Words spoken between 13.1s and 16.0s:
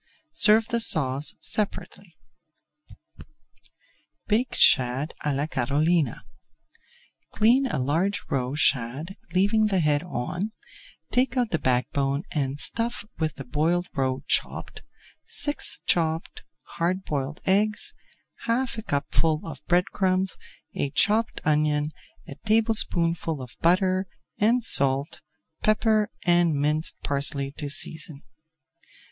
with the boiled roe chopped, six